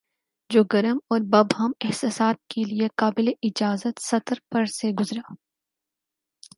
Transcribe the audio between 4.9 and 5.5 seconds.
گزرا